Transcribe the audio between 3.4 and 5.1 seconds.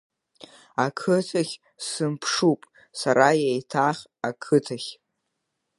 еиҭах, ақыҭахь!